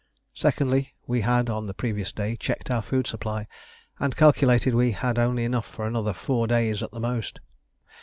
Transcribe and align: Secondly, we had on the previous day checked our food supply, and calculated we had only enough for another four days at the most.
Secondly, 0.33 0.95
we 1.05 1.21
had 1.21 1.47
on 1.47 1.67
the 1.67 1.75
previous 1.75 2.11
day 2.11 2.35
checked 2.35 2.71
our 2.71 2.81
food 2.81 3.05
supply, 3.05 3.45
and 3.99 4.15
calculated 4.15 4.73
we 4.73 4.93
had 4.93 5.19
only 5.19 5.43
enough 5.43 5.67
for 5.67 5.85
another 5.85 6.11
four 6.11 6.47
days 6.47 6.81
at 6.81 6.89
the 6.89 6.99
most. 6.99 7.39